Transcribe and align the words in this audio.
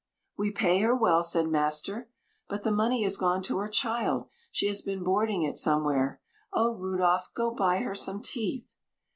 "We 0.35 0.49
pay 0.49 0.79
her 0.79 0.95
well," 0.95 1.21
said 1.21 1.47
master. 1.47 2.09
"But 2.49 2.63
the 2.63 2.71
money 2.71 3.03
has 3.03 3.17
gone 3.17 3.43
to 3.43 3.59
her 3.59 3.67
child. 3.67 4.29
She 4.49 4.65
has 4.65 4.81
been 4.81 5.03
boarding 5.03 5.43
it 5.43 5.57
somewhere. 5.57 6.19
Oh! 6.51 6.73
Rudolph, 6.73 7.31
go 7.35 7.51
buy 7.51 7.81
her 7.83 7.93
some 7.93 8.19
teeth." 8.23 8.73